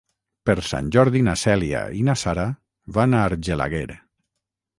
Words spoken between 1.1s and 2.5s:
na Cèlia i na Sara